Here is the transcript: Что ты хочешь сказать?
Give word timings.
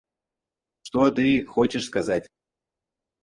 Что 0.81 1.11
ты 1.11 1.45
хочешь 1.45 1.85
сказать? 1.85 2.27